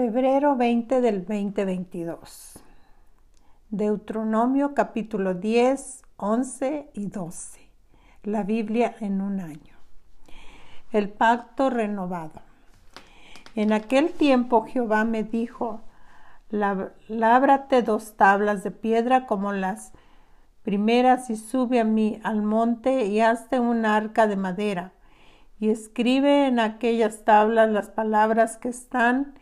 [0.00, 2.60] Febrero 20 del 2022.
[3.70, 7.68] Deuteronomio capítulo 10, 11 y 12.
[8.22, 9.76] La Biblia en un año.
[10.92, 12.42] El pacto renovado.
[13.56, 15.80] En aquel tiempo Jehová me dijo,
[16.48, 19.90] lábrate dos tablas de piedra como las
[20.62, 24.92] primeras y sube a mí al monte y hazte un arca de madera
[25.58, 29.34] y escribe en aquellas tablas las palabras que están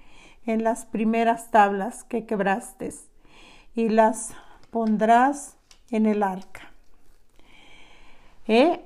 [0.46, 2.94] en las primeras tablas que quebraste
[3.74, 4.32] y las
[4.70, 5.56] pondrás
[5.90, 6.72] en el arca.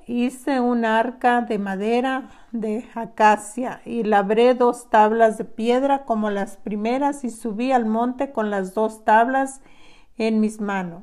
[0.07, 6.57] Hice un arca de madera de acacia y labré dos tablas de piedra como las
[6.57, 9.61] primeras y subí al monte con las dos tablas
[10.17, 11.03] en mis manos.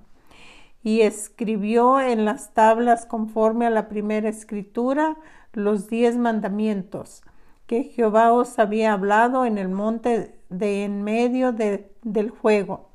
[0.84, 5.18] Y escribió en las tablas conforme a la primera escritura
[5.54, 7.22] los diez mandamientos
[7.68, 12.90] que Jehová os había hablado en el monte de en medio del juego,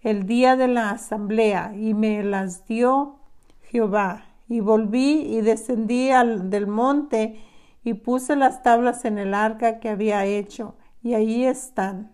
[0.00, 3.20] el día de la asamblea, y me las dio
[3.62, 4.26] Jehová.
[4.48, 7.40] Y volví y descendí al, del monte
[7.84, 12.12] y puse las tablas en el arca que había hecho, y ahí están,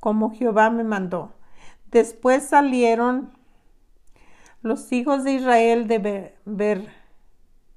[0.00, 1.32] como Jehová me mandó.
[1.90, 3.30] Después salieron
[4.62, 6.88] los hijos de Israel de Ber,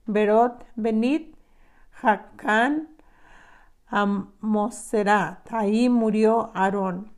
[0.06, 1.36] Berot, Benit,
[1.92, 2.90] Jacán,
[3.92, 4.06] a
[4.40, 5.52] Moserat.
[5.52, 7.12] Ahí murió Aarón.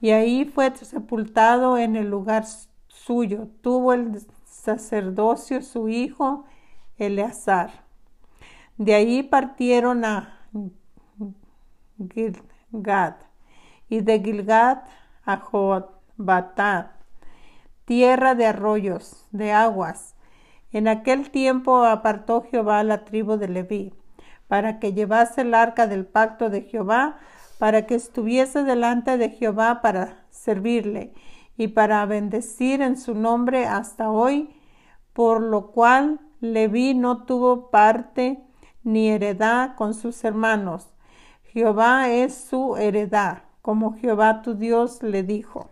[0.00, 2.44] Y ahí fue sepultado en el lugar
[2.88, 3.48] suyo.
[3.60, 6.46] Tuvo el sacerdocio su hijo
[6.96, 7.84] Eleazar.
[8.78, 10.38] De ahí partieron a
[12.14, 13.16] Gilgad
[13.90, 14.78] y de Gilgad
[15.26, 16.96] a Jotbatá,
[17.84, 20.14] tierra de arroyos, de aguas.
[20.72, 23.99] En aquel tiempo apartó Jehová la tribu de Leví
[24.50, 27.18] para que llevase el arca del pacto de Jehová,
[27.60, 31.14] para que estuviese delante de Jehová para servirle
[31.56, 34.50] y para bendecir en su nombre hasta hoy,
[35.12, 38.42] por lo cual Leví no tuvo parte
[38.82, 40.88] ni heredad con sus hermanos.
[41.44, 45.70] Jehová es su heredad, como Jehová tu Dios le dijo.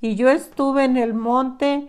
[0.00, 1.88] Y yo estuve en el monte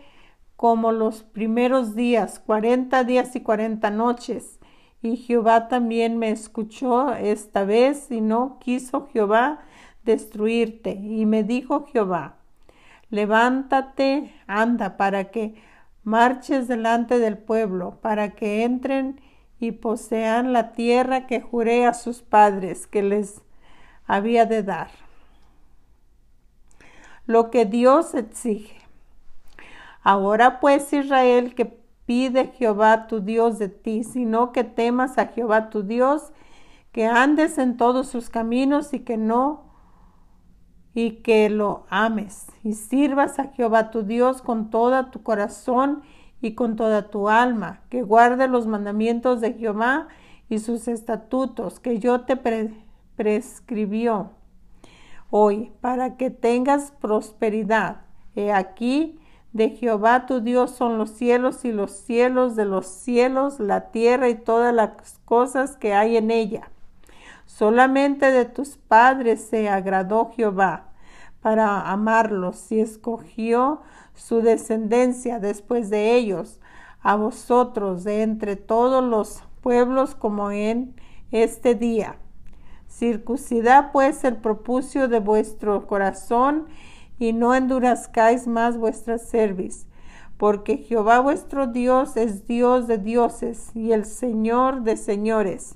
[0.56, 4.60] como los primeros días, cuarenta días y cuarenta noches,
[5.02, 9.60] y Jehová también me escuchó esta vez y no quiso Jehová
[10.04, 10.92] destruirte.
[10.92, 12.36] Y me dijo Jehová,
[13.10, 15.56] levántate, anda, para que
[16.04, 19.20] marches delante del pueblo, para que entren
[19.60, 23.42] y posean la tierra que juré a sus padres que les
[24.06, 24.92] había de dar.
[27.26, 28.76] Lo que Dios exige.
[30.04, 31.81] Ahora pues Israel que
[32.12, 36.34] pide Jehová tu Dios de ti, sino que temas a Jehová tu Dios,
[36.92, 39.72] que andes en todos sus caminos y que no
[40.94, 46.02] y que lo ames y sirvas a Jehová tu Dios con toda tu corazón
[46.42, 50.10] y con toda tu alma, que guarde los mandamientos de Jehová
[50.50, 52.36] y sus estatutos que yo te
[53.16, 54.32] prescribió
[55.30, 58.02] hoy, para que tengas prosperidad.
[58.36, 59.21] He aquí,
[59.54, 64.30] de Jehová tu Dios son los cielos y los cielos de los cielos, la tierra
[64.30, 66.70] y todas las cosas que hay en ella.
[67.46, 70.86] Solamente de tus padres se agradó Jehová
[71.42, 73.82] para amarlos y escogió
[74.14, 76.60] su descendencia después de ellos,
[77.02, 80.96] a vosotros de entre todos los pueblos como en
[81.32, 82.18] este día.
[82.88, 86.68] Circuncidad pues el propucio de vuestro corazón
[87.22, 89.86] y no endurezcáis más vuestra cerviz,
[90.38, 95.76] porque Jehová vuestro Dios es Dios de dioses y el Señor de señores,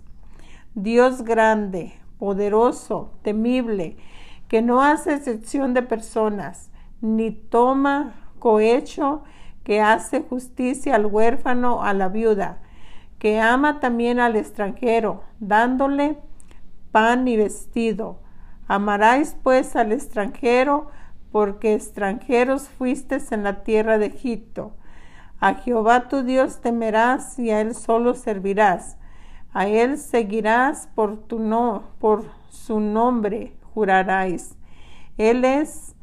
[0.73, 3.95] Dios grande, poderoso, temible,
[4.47, 9.21] que no hace excepción de personas, ni toma cohecho,
[9.63, 12.57] que hace justicia al huérfano, a la viuda,
[13.19, 16.17] que ama también al extranjero, dándole
[16.91, 18.17] pan y vestido.
[18.67, 20.89] Amaráis pues al extranjero,
[21.35, 24.71] porque extranjeros fuisteis en la tierra de Egipto.
[25.41, 28.95] A Jehová tu Dios temerás y a él solo servirás.
[29.51, 34.55] A él seguirás por tu no, por su nombre juraráis.
[35.17, 35.97] Él es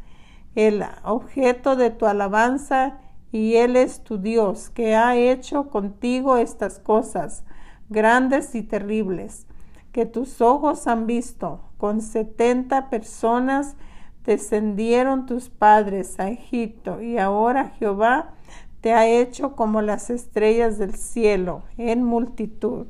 [0.55, 2.99] el objeto de tu alabanza
[3.31, 7.43] y él es tu Dios que ha hecho contigo estas cosas
[7.89, 9.47] grandes y terribles
[9.93, 13.77] que tus ojos han visto con setenta personas
[14.25, 18.35] descendieron tus padres a Egipto y ahora Jehová
[18.81, 22.87] te ha hecho como las estrellas del cielo en multitud.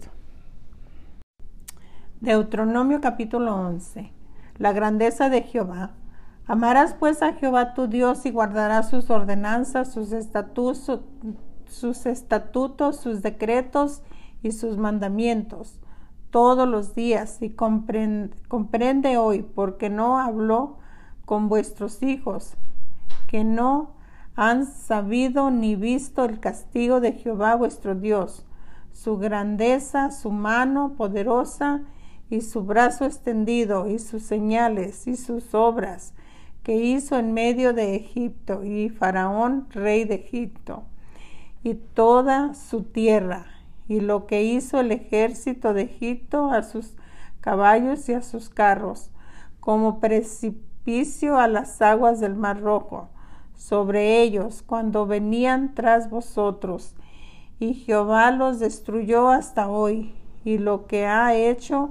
[2.21, 4.13] Deuteronomio capítulo 11.
[4.59, 5.91] La grandeza de Jehová.
[6.47, 11.01] Amarás pues a Jehová tu Dios y guardarás sus ordenanzas, sus estatutos,
[11.67, 14.03] sus estatutos, sus decretos
[14.43, 15.79] y sus mandamientos
[16.33, 20.79] todos los días y comprende, comprende hoy porque no habló
[21.33, 22.59] con vuestros hijos
[23.27, 23.95] que no
[24.37, 28.45] han sabido ni visto el castigo de Jehová vuestro Dios,
[28.93, 31.85] su grandeza, su mano poderosa
[32.29, 36.13] y su brazo extendido, y sus señales y sus obras
[36.65, 40.83] que hizo en medio de Egipto, y Faraón, rey de Egipto,
[41.63, 43.47] y toda su tierra,
[43.89, 46.95] y lo que hizo el ejército de Egipto a sus
[47.41, 49.11] caballos y a sus carros,
[49.61, 49.99] como
[50.85, 53.09] a las aguas del Mar Rojo,
[53.55, 56.97] sobre ellos cuando venían tras vosotros.
[57.61, 60.13] Y Jehová los destruyó hasta hoy,
[60.45, 61.91] y lo que ha hecho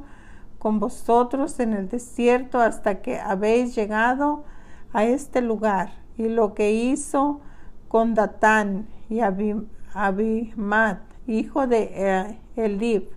[0.59, 4.43] con vosotros en el desierto hasta que habéis llegado
[4.91, 7.39] a este lugar, y lo que hizo
[7.87, 10.97] con Datán y Abimad,
[11.27, 13.09] hijo de eh, Elib,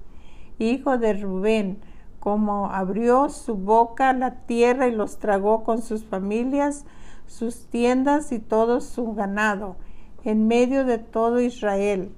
[0.61, 1.79] hijo de Rubén,
[2.25, 6.85] como abrió su boca la tierra y los tragó con sus familias,
[7.26, 9.76] sus tiendas y todo su ganado,
[10.25, 12.11] en medio de todo Israel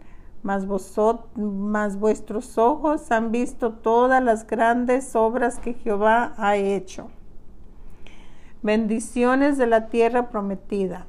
[0.46, 0.64] mas,
[1.34, 7.08] mas vuestros ojos han visto todas las grandes obras que Jehová ha hecho.
[8.62, 11.04] Bendiciones de la tierra prometida.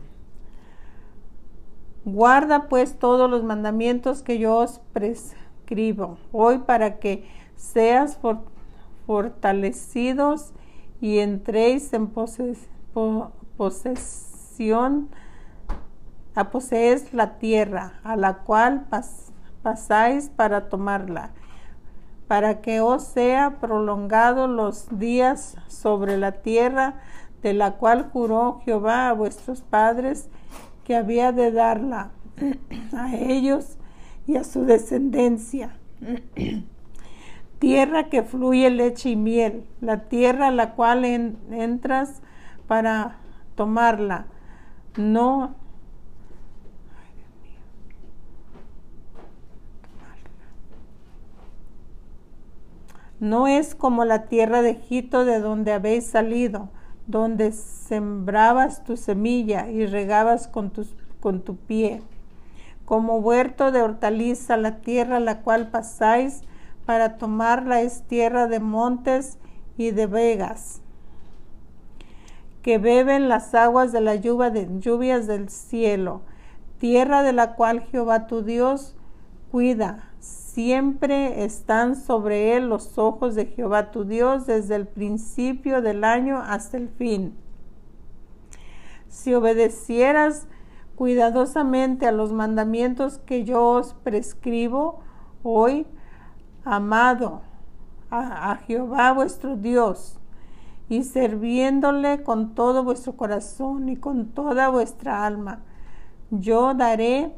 [2.04, 8.18] Guarda pues todos los mandamientos que yo os prescribo hoy para que seas
[9.08, 10.54] fortalecidos
[11.02, 12.08] y entréis en
[13.58, 15.10] posesión
[16.36, 19.32] a poseer la tierra a la cual pas
[19.64, 21.32] pasáis para tomarla,
[22.28, 27.02] para que os sea prolongado los días sobre la tierra
[27.42, 30.30] de la cual juró Jehová a vuestros padres
[30.84, 32.12] que había de darla
[32.94, 33.78] a ellos
[34.26, 35.78] y a su descendencia.
[37.60, 42.22] tierra que fluye leche y miel, la tierra a la cual entras
[42.68, 43.18] para
[43.56, 44.28] tomarla.
[44.96, 45.56] No
[53.20, 56.70] No es como la tierra de Egipto de donde habéis salido,
[57.08, 60.72] donde sembrabas tu semilla y regabas con,
[61.20, 62.04] con tu pie.
[62.86, 66.44] Como huerto de hortaliza, la tierra a la cual pasáis
[66.88, 69.38] para tomarla es tierra de montes
[69.78, 70.82] y de vegas,
[72.62, 76.22] que beben las aguas de la lluvia de, lluvias del cielo,
[76.78, 78.96] tierra de la cual Jehová tu Dios
[79.52, 86.06] cuida siempre están sobre él los ojos de Jehová tu Dios desde el principio del
[86.06, 87.36] año hasta el fin.
[89.10, 90.48] Si obedecieras
[90.96, 95.02] cuidadosamente a los mandamientos que yo os prescribo
[95.44, 95.86] hoy,
[96.64, 97.42] amado
[98.10, 100.20] a, Jehová vuestro Dios,
[100.90, 105.60] y sirviéndole con todo vuestro corazón y con toda vuestra alma,
[106.32, 107.34] yo daré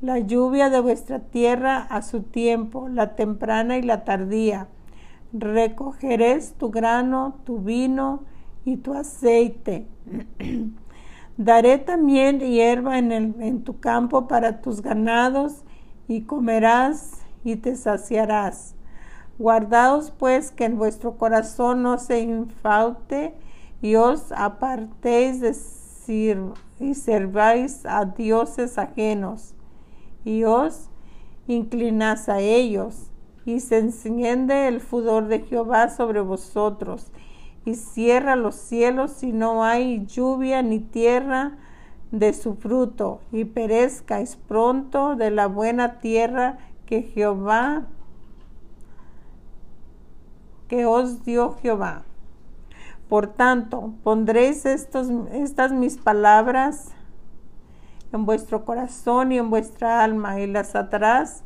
[0.00, 4.68] la lluvia de vuestra tierra a su tiempo, la temprana y la tardía.
[5.32, 8.24] Recogeréis tu grano, tu vino
[8.64, 9.86] y tu aceite.
[11.38, 15.64] Daré también hierba en, el, en tu campo para tus ganados
[16.08, 18.74] y comerás y te saciarás.
[19.38, 23.34] Guardaos pues que en vuestro corazón no se infaute
[23.80, 25.54] y os apartéis de
[26.80, 29.54] y serváis a dioses ajenos
[30.24, 30.88] y os
[31.46, 33.10] inclinás a ellos,
[33.44, 37.10] y se enciende el furor de Jehová sobre vosotros,
[37.64, 41.58] y cierra los cielos y no hay lluvia ni tierra
[42.12, 46.58] de su fruto, y perezcáis pronto de la buena tierra
[46.92, 47.86] que Jehová,
[50.68, 52.02] que os dio Jehová.
[53.08, 56.90] Por tanto, pondréis estos, estas mis palabras
[58.12, 61.44] en vuestro corazón y en vuestra alma y las atarás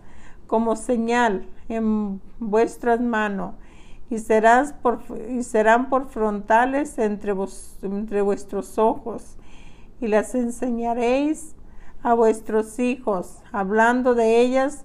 [0.48, 3.54] como señal en vuestras manos
[4.10, 4.16] y,
[4.82, 7.36] por, y serán por frontales entre,
[7.82, 9.36] entre vuestros ojos
[10.00, 11.54] y las enseñaréis
[12.02, 14.84] a vuestros hijos, hablando de ellas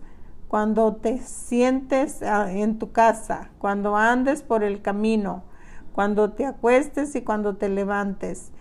[0.51, 5.43] cuando te sientes ah, en tu casa, cuando andes por el camino,
[5.93, 8.51] cuando te acuestes y cuando te levantes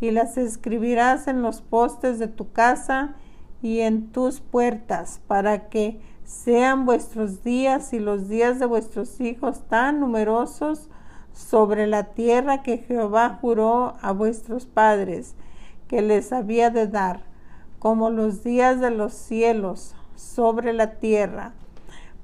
[0.00, 3.16] y las escribirás en los postes de tu casa
[3.62, 9.66] y en tus puertas, para que sean vuestros días y los días de vuestros hijos
[9.66, 10.88] tan numerosos
[11.32, 15.34] sobre la tierra que Jehová juró a vuestros padres
[15.88, 17.24] que les había de dar,
[17.80, 21.52] como los días de los cielos sobre la tierra.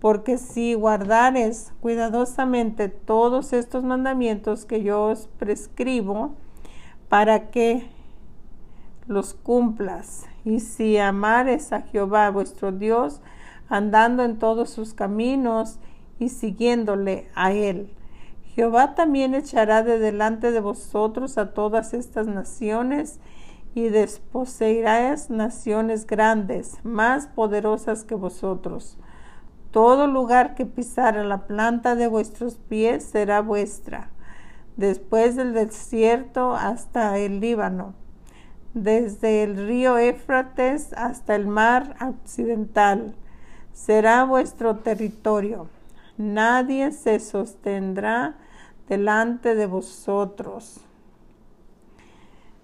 [0.01, 6.35] Porque si guardares cuidadosamente todos estos mandamientos que yo os prescribo,
[7.09, 7.89] para que
[9.07, 13.21] los cumplas, y si amares a Jehová vuestro Dios,
[13.69, 15.79] andando en todos sus caminos
[16.19, 17.91] y siguiéndole a él.
[18.55, 23.21] Jehová también echará de delante de vosotros a todas estas naciones
[23.77, 28.97] y desposeerás naciones grandes, más poderosas que vosotros.
[29.71, 34.09] Todo lugar que pisara la planta de vuestros pies será vuestra,
[34.79, 37.93] después del desierto hasta el Líbano,
[38.73, 43.15] desde el río Éfrates hasta el mar occidental,
[43.75, 45.69] será vuestro territorio.
[46.17, 48.37] Nadie se sostendrá
[48.89, 50.86] delante de vosotros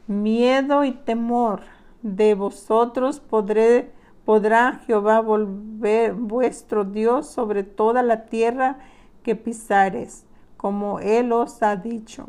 [0.06, 1.62] miedo y temor
[2.02, 3.90] de vosotros podré,
[4.24, 8.78] podrá Jehová volver vuestro Dios sobre toda la tierra
[9.22, 10.24] que pisares,
[10.56, 12.28] como Él os ha dicho.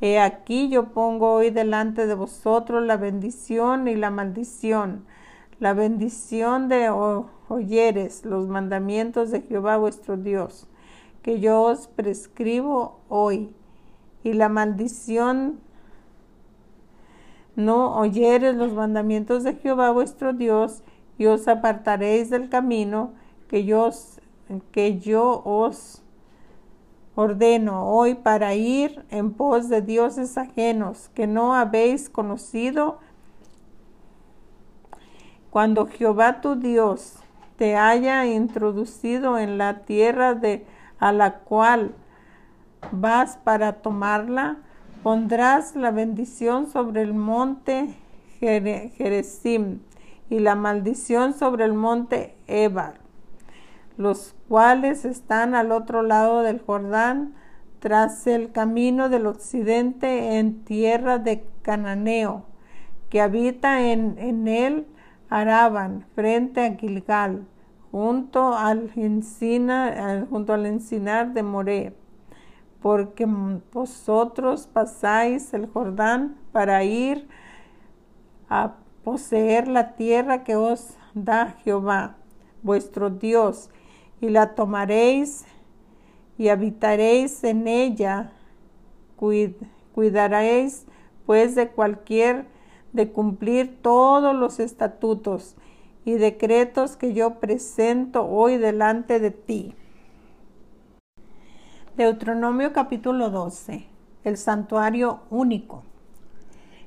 [0.00, 5.04] He aquí yo pongo hoy delante de vosotros la bendición y la maldición.
[5.60, 6.90] La bendición de
[7.48, 10.66] oyeres los mandamientos de Jehová vuestro Dios,
[11.22, 13.54] que yo os prescribo hoy,
[14.24, 15.60] y la maldición
[17.56, 20.82] no oyeres los mandamientos de Jehová vuestro Dios
[21.18, 23.12] y os apartaréis del camino
[23.48, 26.02] que yo, os
[27.14, 32.98] ordeno hoy para ir en pos de dioses ajenos que no habéis conocido.
[35.50, 37.16] Cuando Jehová tu Dios
[37.56, 40.66] te haya introducido en la tierra de
[40.98, 41.94] a la cual
[42.90, 44.56] vas para tomarla,
[45.02, 47.92] Pondrás la bendición sobre el monte
[48.38, 49.80] Jerezim
[50.30, 53.00] y la maldición sobre el monte Ebar,
[53.96, 57.34] los cuales están al otro lado del Jordán,
[57.80, 62.44] tras el camino del occidente en tierra de Cananeo,
[63.10, 64.86] que habita en, en él
[65.28, 67.44] Araban, frente a Gilgal,
[67.90, 72.01] junto al, encina, junto al encinar de Moré
[72.82, 73.26] porque
[73.72, 77.28] vosotros pasáis el Jordán para ir
[78.48, 78.74] a
[79.04, 82.16] poseer la tierra que os da Jehová,
[82.62, 83.70] vuestro Dios,
[84.20, 85.44] y la tomaréis
[86.36, 88.32] y habitaréis en ella.
[89.94, 90.86] cuidaréis
[91.24, 92.46] pues de cualquier
[92.92, 95.56] de cumplir todos los estatutos
[96.04, 99.74] y decretos que yo presento hoy delante de ti.
[101.96, 103.84] Deuteronomio capítulo 12.
[104.24, 105.82] El santuario único.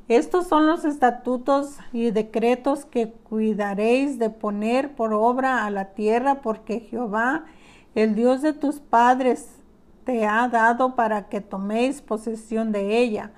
[0.08, 6.42] Estos son los estatutos y decretos que cuidaréis de poner por obra a la tierra,
[6.42, 7.46] porque Jehová,
[7.94, 9.60] el Dios de tus padres,
[10.06, 13.32] te ha dado para que toméis posesión de ella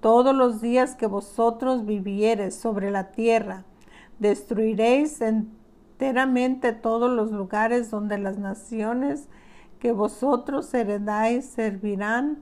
[0.00, 3.64] todos los días que vosotros viviereis sobre la tierra.
[4.18, 9.28] Destruiréis enteramente todos los lugares donde las naciones
[9.82, 12.40] que vosotros heredáis servirán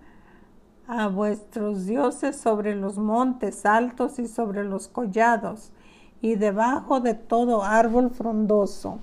[0.86, 5.72] a vuestros dioses sobre los montes altos y sobre los collados
[6.20, 8.98] y debajo de todo árbol frondoso.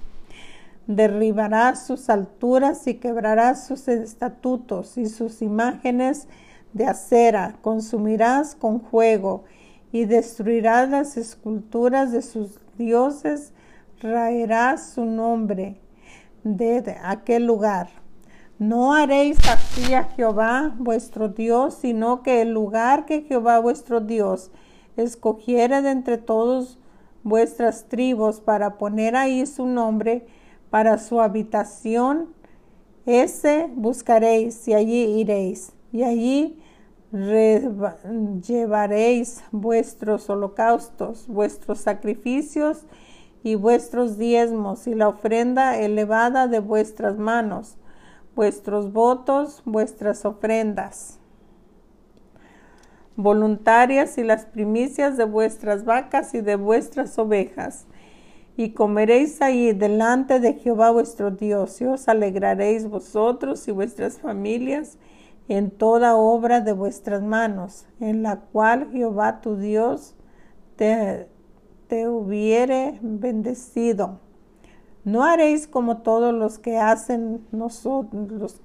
[0.86, 6.28] Derribarás sus alturas y quebrarás sus estatutos y sus imágenes
[6.74, 9.46] de acera, consumirás con fuego
[9.92, 13.52] y destruirás las esculturas de sus dioses,
[14.00, 15.82] raerás su nombre.
[16.44, 17.90] De aquel lugar
[18.60, 24.52] no haréis así a Jehová vuestro Dios, sino que el lugar que Jehová vuestro Dios
[24.96, 26.80] escogiere de entre todos
[27.24, 30.26] vuestras tribus para poner ahí su nombre
[30.70, 32.34] para su habitación,
[33.06, 36.60] ese buscaréis y allí iréis, y allí
[38.42, 42.86] llevaréis vuestros holocaustos, vuestros sacrificios
[43.44, 47.78] y vuestros diezmos y la ofrenda elevada de vuestras manos
[48.38, 51.20] vuestros votos, vuestras ofrendas
[53.18, 57.88] voluntarias y las primicias de vuestras vacas y de vuestras ovejas.
[58.56, 64.98] Y comeréis ahí delante de Jehová vuestro Dios, y os alegraréis vosotros y vuestras familias
[65.48, 70.16] en toda obra de vuestras manos, en la cual Jehová tu Dios
[70.76, 71.28] te,
[71.88, 74.20] te hubiere bendecido
[75.08, 78.60] No haréis como todos los que hacen nosotros,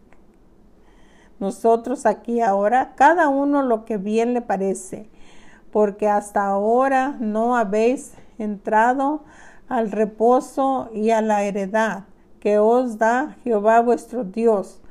[1.39, 5.09] nosotros aquí ahora, cada uno lo que bien le parece,
[5.71, 9.23] porque hasta ahora no habéis entrado
[9.69, 12.07] al reposo y a la heredad
[12.41, 14.83] que os da Jehová vuestro Dios.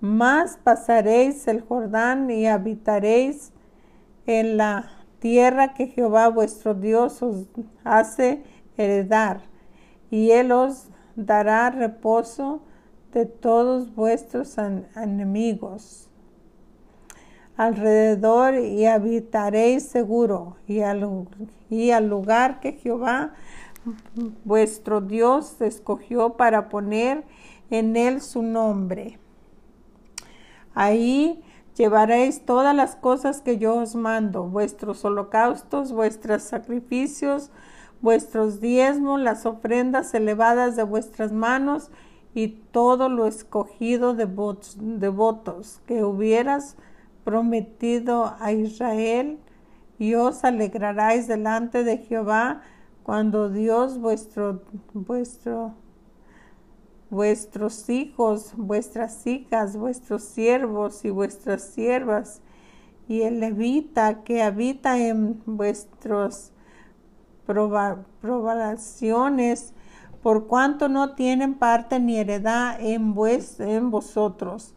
[0.00, 3.52] Mas pasaréis el Jordán y habitaréis
[4.26, 7.46] en la tierra que Jehová vuestro Dios os
[7.82, 8.44] hace
[8.76, 9.40] heredar,
[10.08, 12.62] y él os dará reposo
[13.12, 16.08] de todos vuestros enemigos
[17.56, 23.34] alrededor y habitaréis seguro y al, lugar que Jehová
[24.44, 27.24] vuestro Dios escogió para poner
[27.70, 29.18] en él su nombre.
[30.74, 31.42] Ahí
[31.76, 37.50] llevaréis todas las cosas que yo os mando, vuestros holocaustos, vuestros sacrificios,
[38.02, 41.90] vuestros diezmos, las ofrendas elevadas de vuestras manos
[42.34, 46.76] y todo lo escogido de, votos que hubieras
[47.24, 49.38] prometido a Israel,
[49.98, 52.62] y os alegraréis delante de Jehová
[53.04, 54.62] cuando Dios vuestro,
[54.94, 55.74] vuestro,
[57.08, 62.40] vuestros hijos, vuestras hijas, vuestros siervos y vuestras siervas,
[63.06, 66.52] y el levita que habita en vuestros
[67.46, 69.72] probaciones,
[70.22, 73.14] por cuanto no tienen parte ni heredad en,
[73.58, 74.74] en vosotros.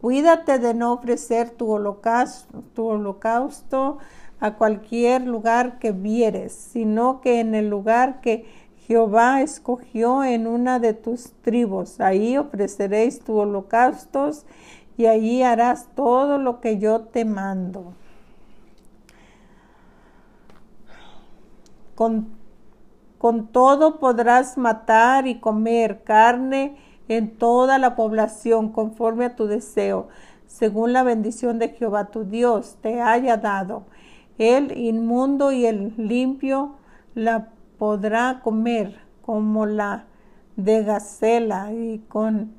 [0.00, 2.88] Cuídate de no ofrecer tu holocausto, tu
[4.40, 8.46] a cualquier lugar que vieres, sino que en el lugar que
[8.86, 14.46] Jehová escogió en una de tus tribus, ahí ofreceréis tus holocaustos
[14.96, 17.92] y allí harás todo lo que yo te mando.
[22.00, 22.28] Con,
[23.18, 26.78] con todo podrás matar y comer carne
[27.08, 30.08] en toda la población conforme a tu deseo,
[30.46, 33.82] según la bendición de Jehová tu Dios te haya dado.
[34.38, 36.76] El inmundo y el limpio
[37.14, 40.06] la podrá comer como la
[40.56, 42.54] de gacela y con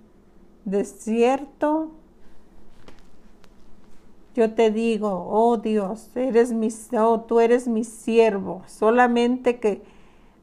[0.66, 1.94] desierto.
[4.34, 9.82] Yo te digo, oh Dios, eres mi, oh, tú eres mi siervo, solamente que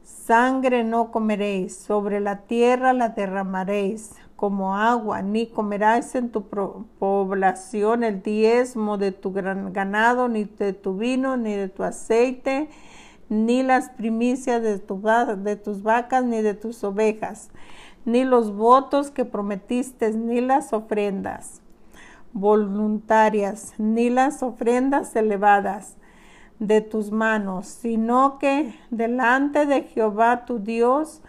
[0.03, 4.11] Sangre no comeréis, sobre la tierra la derramaréis.
[4.35, 6.43] Como agua, ni comerás en tu
[6.97, 12.69] población el diezmo de tu gran ganado, ni de tu vino, ni de tu aceite,
[13.27, 17.49] ni las primicias de, de tus vacas, ni de tus ovejas,
[18.05, 21.61] ni los votos que prometiste, ni las ofrendas
[22.33, 25.97] voluntarias, ni las ofrendas elevadas
[26.59, 31.21] de tus manos, sino que delante de Jehová tu Dios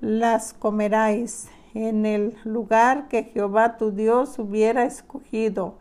[0.00, 5.76] las comeráis en el lugar que Jehová tu Dios hubiera escogido,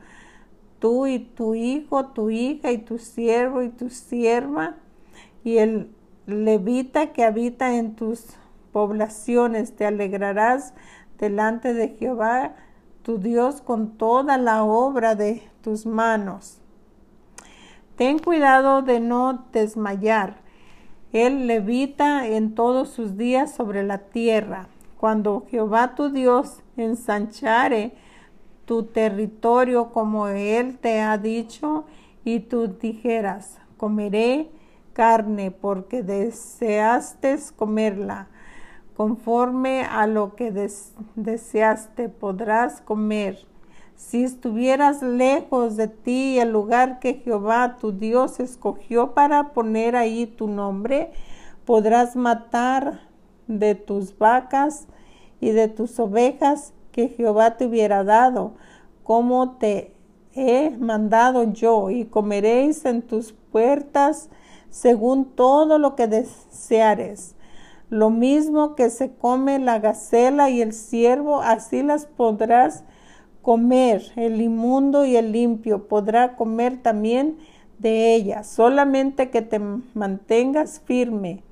[0.80, 4.76] tú y tu hijo, tu hija y tu siervo y tu sierva,
[5.44, 5.90] y el
[6.26, 8.26] levita que habita en tus
[8.72, 10.74] poblaciones, te alegrarás
[11.18, 12.56] delante de Jehová
[13.06, 16.60] tu Dios con toda la obra de tus manos
[17.96, 20.42] Ten cuidado de no desmayar.
[21.14, 24.68] Él levita en todos sus días sobre la tierra.
[24.98, 27.94] Cuando Jehová tu Dios ensanchare
[28.66, 31.86] tu territorio como Él te ha dicho,
[32.26, 34.50] y tú dijeras, comeré
[34.92, 38.28] carne porque deseaste comerla.
[38.96, 40.52] Conforme a lo que
[41.16, 43.46] deseaste podrás comer
[43.96, 50.26] si estuvieras lejos de ti el lugar que Jehová tu Dios escogió para poner ahí
[50.26, 51.12] tu nombre,
[51.64, 53.00] podrás matar
[53.48, 54.88] de tus vacas
[55.40, 58.54] y de tus ovejas que Jehová te hubiera dado,
[59.04, 59.94] como te
[60.34, 64.30] he mandado yo, y comeréis en tus puertas
[64.70, 67.35] según todo lo que deseares.
[67.90, 72.84] Lo mismo que se come la gacela y el ciervo, así las podrás
[73.42, 77.38] comer, el inmundo y el limpio podrá comer también
[77.78, 81.44] de ella, solamente que te mantengas firme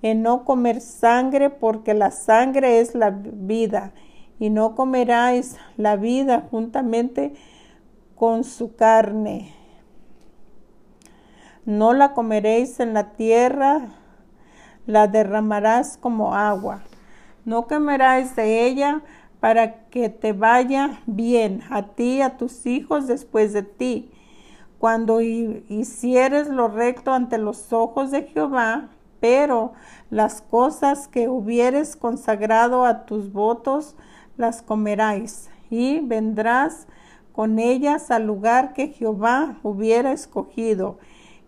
[0.00, 3.92] en no comer sangre, porque la sangre es la vida,
[4.38, 7.34] y no comeráis la vida juntamente
[8.14, 9.52] con su carne.
[11.64, 13.88] No la comeréis en la tierra,
[14.86, 16.82] la derramarás como agua.
[17.44, 19.02] No comeráis de ella,
[19.40, 24.10] para que te vaya bien a ti y a tus hijos después de ti.
[24.78, 28.88] Cuando hicieres lo recto ante los ojos de Jehová,
[29.20, 29.72] Pero
[30.10, 33.96] las cosas que hubieres consagrado a tus votos,
[34.36, 36.86] las comeráis, y vendrás
[37.32, 40.98] con ellas al lugar que Jehová hubiera escogido,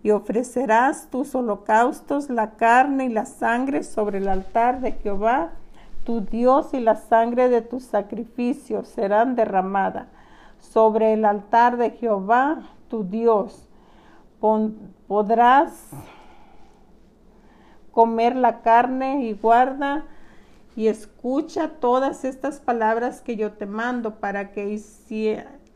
[0.03, 5.51] y ofrecerás tus holocaustos, la carne y la sangre sobre el altar de Jehová,
[6.05, 10.09] tu Dios, y la sangre de tus sacrificios serán derramada
[10.59, 13.69] sobre el altar de Jehová, tu Dios.
[15.07, 15.91] podrás
[17.91, 20.05] comer la carne y guarda
[20.77, 24.81] y escucha todas estas palabras que yo te mando para que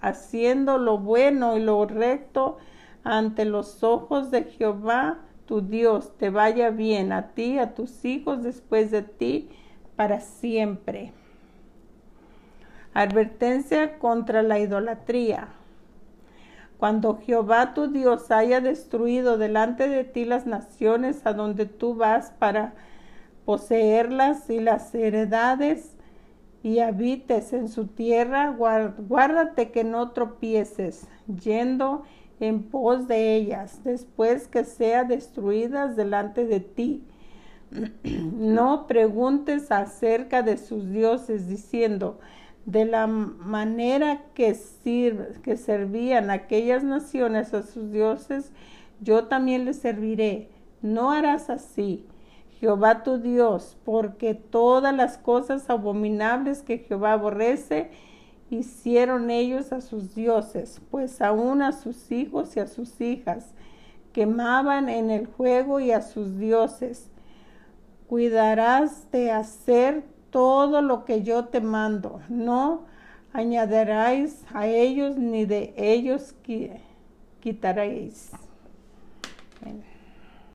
[0.00, 2.58] haciendo lo bueno y lo recto
[3.04, 8.42] ante los ojos de Jehová tu Dios te vaya bien a ti, a tus hijos
[8.42, 9.50] después de ti,
[9.96, 11.12] para siempre.
[12.94, 15.48] Advertencia contra la idolatría.
[16.78, 22.30] Cuando Jehová tu Dios haya destruido delante de ti las naciones a donde tú vas
[22.38, 22.74] para
[23.44, 25.92] poseerlas y las heredades
[26.62, 32.04] y habites en su tierra, guárdate que no tropieces yendo
[32.42, 37.04] en pos de ellas después que sean destruidas delante de ti.
[38.04, 42.18] No preguntes acerca de sus dioses diciendo,
[42.66, 48.52] de la manera que, servían aquellas naciones a sus dioses,
[49.00, 50.48] yo también les serviré.
[50.80, 52.04] No harás así,
[52.60, 57.90] Jehová tu Dios, porque todas las cosas abominables que Jehová aborrece,
[58.56, 63.54] hicieron ellos a sus dioses, pues aún a sus hijos y a sus hijas
[64.12, 67.08] quemaban en el juego y a sus dioses.
[68.08, 72.20] Cuidarás de hacer todo lo que yo te mando.
[72.28, 72.84] No
[73.32, 76.34] añadiráis a ellos ni de ellos
[77.40, 78.30] quitaréis.